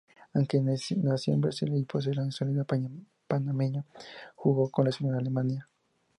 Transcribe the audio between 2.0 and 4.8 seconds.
la nacionalidad panameña, jugó